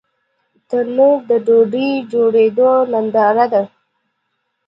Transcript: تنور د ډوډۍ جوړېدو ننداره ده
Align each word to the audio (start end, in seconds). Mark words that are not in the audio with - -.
تنور 0.69 1.17
د 1.29 1.31
ډوډۍ 1.45 1.91
جوړېدو 2.11 2.69
ننداره 2.91 3.45
ده 3.53 3.63